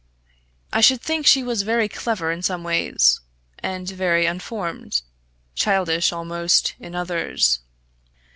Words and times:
I 0.73 0.81
should 0.81 0.99
think 0.99 1.27
she 1.27 1.43
was 1.43 1.61
very 1.61 1.87
clever 1.87 2.31
in 2.31 2.41
some 2.41 2.63
ways 2.63 3.19
and 3.59 3.87
very 3.87 4.25
unformed 4.25 5.03
childish 5.53 6.11
almost 6.11 6.73
in 6.79 6.95
others. 6.95 7.59